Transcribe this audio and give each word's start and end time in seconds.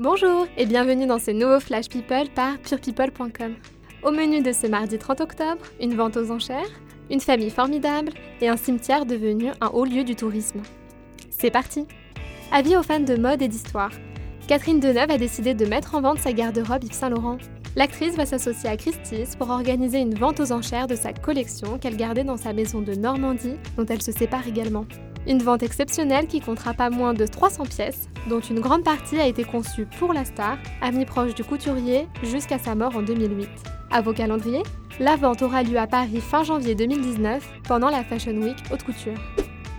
Bonjour 0.00 0.46
et 0.56 0.64
bienvenue 0.64 1.08
dans 1.08 1.18
ce 1.18 1.32
nouveau 1.32 1.58
Flash 1.58 1.88
People 1.88 2.28
par 2.32 2.56
purepeople.com. 2.58 3.56
Au 4.04 4.12
menu 4.12 4.42
de 4.42 4.52
ce 4.52 4.68
mardi 4.68 4.96
30 4.96 5.22
octobre, 5.22 5.64
une 5.80 5.96
vente 5.96 6.16
aux 6.16 6.30
enchères, 6.30 6.70
une 7.10 7.18
famille 7.18 7.50
formidable 7.50 8.12
et 8.40 8.48
un 8.48 8.56
cimetière 8.56 9.06
devenu 9.06 9.50
un 9.60 9.66
haut 9.66 9.84
lieu 9.84 10.04
du 10.04 10.14
tourisme. 10.14 10.62
C'est 11.30 11.50
parti 11.50 11.84
Avis 12.52 12.76
aux 12.76 12.84
fans 12.84 13.00
de 13.00 13.16
mode 13.16 13.42
et 13.42 13.48
d'histoire. 13.48 13.90
Catherine 14.46 14.78
Deneuve 14.78 15.10
a 15.10 15.18
décidé 15.18 15.52
de 15.54 15.66
mettre 15.66 15.96
en 15.96 16.00
vente 16.00 16.20
sa 16.20 16.32
garde-robe 16.32 16.84
Yves 16.84 16.92
Saint 16.92 17.10
Laurent. 17.10 17.38
L'actrice 17.74 18.14
va 18.14 18.24
s'associer 18.24 18.70
à 18.70 18.76
Christie's 18.76 19.34
pour 19.34 19.50
organiser 19.50 19.98
une 19.98 20.14
vente 20.14 20.38
aux 20.38 20.52
enchères 20.52 20.86
de 20.86 20.94
sa 20.94 21.12
collection 21.12 21.76
qu'elle 21.76 21.96
gardait 21.96 22.22
dans 22.22 22.36
sa 22.36 22.52
maison 22.52 22.82
de 22.82 22.94
Normandie, 22.94 23.56
dont 23.76 23.86
elle 23.86 24.02
se 24.02 24.12
sépare 24.12 24.46
également. 24.46 24.86
Une 25.26 25.42
vente 25.42 25.62
exceptionnelle 25.62 26.26
qui 26.26 26.40
comptera 26.40 26.74
pas 26.74 26.90
moins 26.90 27.12
de 27.12 27.26
300 27.26 27.64
pièces, 27.64 28.08
dont 28.28 28.40
une 28.40 28.60
grande 28.60 28.84
partie 28.84 29.18
a 29.18 29.26
été 29.26 29.44
conçue 29.44 29.86
pour 29.98 30.12
la 30.12 30.24
star, 30.24 30.58
amie 30.80 31.04
proche 31.04 31.34
du 31.34 31.44
couturier, 31.44 32.06
jusqu'à 32.22 32.58
sa 32.58 32.74
mort 32.74 32.96
en 32.96 33.02
2008. 33.02 33.48
À 33.90 34.00
vos 34.00 34.12
calendriers, 34.12 34.62
la 35.00 35.16
vente 35.16 35.42
aura 35.42 35.62
lieu 35.62 35.78
à 35.78 35.86
Paris 35.86 36.20
fin 36.20 36.44
janvier 36.44 36.74
2019, 36.74 37.46
pendant 37.66 37.90
la 37.90 38.04
Fashion 38.04 38.36
Week 38.36 38.56
Haute 38.70 38.84
Couture. 38.84 39.18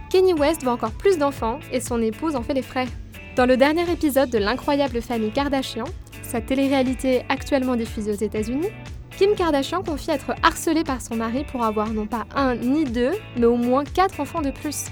Kenny 0.10 0.34
West 0.34 0.64
veut 0.64 0.72
encore 0.72 0.92
plus 0.92 1.18
d'enfants 1.18 1.60
et 1.72 1.80
son 1.80 2.02
épouse 2.02 2.36
en 2.36 2.42
fait 2.42 2.54
les 2.54 2.62
frais. 2.62 2.88
Dans 3.36 3.46
le 3.46 3.58
dernier 3.58 3.90
épisode 3.92 4.30
de 4.30 4.38
l'incroyable 4.38 5.02
famille 5.02 5.32
Kardashian, 5.32 5.86
sa 6.24 6.42
télé-réalité 6.42 7.24
actuellement 7.30 7.76
diffusée 7.76 8.12
aux 8.12 8.16
États-Unis, 8.16 8.70
Kim 9.18 9.36
Kardashian 9.36 9.84
confie 9.84 10.12
être 10.12 10.34
harcelée 10.44 10.84
par 10.84 11.02
son 11.02 11.16
mari 11.16 11.44
pour 11.52 11.64
avoir 11.64 11.90
non 11.92 12.06
pas 12.06 12.26
un 12.36 12.56
ni 12.56 12.86
deux, 12.86 13.12
mais 13.38 13.46
au 13.46 13.58
moins 13.58 13.84
quatre 13.84 14.20
enfants 14.20 14.42
de 14.42 14.52
plus. 14.52 14.86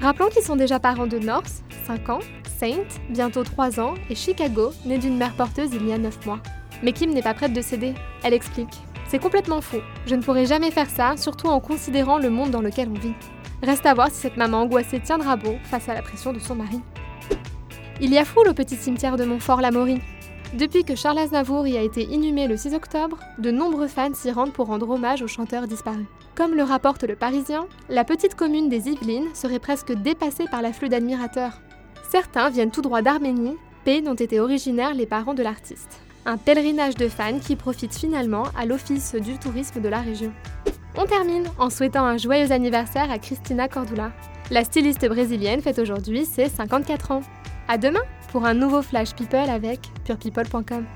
Rappelons 0.00 0.28
qu'ils 0.28 0.44
sont 0.44 0.54
déjà 0.54 0.78
parents 0.78 1.08
de 1.08 1.18
North, 1.18 1.64
5 1.86 2.08
ans, 2.08 2.20
Saint, 2.58 2.84
bientôt 3.10 3.42
3 3.42 3.80
ans, 3.80 3.94
et 4.08 4.14
Chicago, 4.14 4.70
né 4.86 4.98
d'une 4.98 5.16
mère 5.16 5.34
porteuse 5.34 5.70
il 5.72 5.88
y 5.88 5.92
a 5.92 5.98
9 5.98 6.24
mois. 6.24 6.38
Mais 6.84 6.92
Kim 6.92 7.12
n'est 7.12 7.22
pas 7.22 7.34
prête 7.34 7.52
de 7.52 7.60
céder. 7.60 7.94
Elle 8.22 8.34
explique 8.34 8.80
C'est 9.08 9.18
complètement 9.18 9.60
faux. 9.60 9.82
Je 10.06 10.14
ne 10.14 10.22
pourrais 10.22 10.46
jamais 10.46 10.70
faire 10.70 10.88
ça, 10.88 11.16
surtout 11.16 11.48
en 11.48 11.58
considérant 11.58 12.18
le 12.18 12.30
monde 12.30 12.52
dans 12.52 12.62
lequel 12.62 12.88
on 12.88 12.98
vit. 12.98 13.14
Reste 13.60 13.86
à 13.86 13.94
voir 13.94 14.08
si 14.08 14.20
cette 14.20 14.36
maman 14.36 14.58
angoissée 14.58 15.00
tiendra 15.00 15.34
bon 15.34 15.58
face 15.64 15.88
à 15.88 15.94
la 15.94 16.02
pression 16.02 16.32
de 16.32 16.38
son 16.38 16.54
mari. 16.54 16.80
Il 18.00 18.12
y 18.12 18.18
a 18.18 18.24
foule 18.24 18.48
au 18.48 18.54
petit 18.54 18.76
cimetière 18.76 19.16
de 19.16 19.24
Montfort-l'Amaury. 19.24 20.00
Depuis 20.54 20.82
que 20.82 20.94
Charles 20.94 21.18
Aznavour 21.18 21.66
y 21.66 21.76
a 21.76 21.82
été 21.82 22.04
inhumé 22.04 22.48
le 22.48 22.56
6 22.56 22.74
octobre, 22.74 23.18
de 23.38 23.50
nombreux 23.50 23.86
fans 23.86 24.14
s'y 24.14 24.30
rendent 24.30 24.54
pour 24.54 24.68
rendre 24.68 24.88
hommage 24.88 25.20
au 25.20 25.26
chanteur 25.26 25.66
disparu. 25.66 26.06
Comme 26.34 26.54
le 26.54 26.62
rapporte 26.62 27.04
le 27.04 27.16
Parisien, 27.16 27.66
la 27.90 28.02
petite 28.02 28.34
commune 28.34 28.70
des 28.70 28.88
Yvelines 28.88 29.34
serait 29.34 29.58
presque 29.58 29.92
dépassée 29.92 30.46
par 30.50 30.62
l'afflux 30.62 30.88
d'admirateurs. 30.88 31.60
Certains 32.10 32.48
viennent 32.48 32.70
tout 32.70 32.80
droit 32.80 33.02
d'Arménie, 33.02 33.56
pays 33.84 34.00
dont 34.00 34.14
étaient 34.14 34.40
originaires 34.40 34.94
les 34.94 35.04
parents 35.04 35.34
de 35.34 35.42
l'artiste. 35.42 36.00
Un 36.24 36.38
pèlerinage 36.38 36.94
de 36.94 37.08
fans 37.08 37.40
qui 37.40 37.54
profite 37.54 37.94
finalement 37.94 38.44
à 38.58 38.64
l'Office 38.64 39.14
du 39.16 39.38
tourisme 39.38 39.82
de 39.82 39.88
la 39.88 40.00
région. 40.00 40.32
On 40.96 41.04
termine 41.04 41.44
en 41.58 41.68
souhaitant 41.68 42.06
un 42.06 42.16
joyeux 42.16 42.52
anniversaire 42.52 43.10
à 43.10 43.18
Christina 43.18 43.68
Cordula. 43.68 44.12
La 44.50 44.64
styliste 44.64 45.06
brésilienne 45.06 45.60
fête 45.60 45.78
aujourd'hui 45.78 46.24
ses 46.24 46.48
54 46.48 47.10
ans. 47.10 47.20
À 47.68 47.76
demain 47.76 48.00
pour 48.32 48.46
un 48.46 48.54
nouveau 48.54 48.80
Flash 48.80 49.14
People 49.14 49.50
avec 49.50 49.80
purepeople.com. 50.04 50.86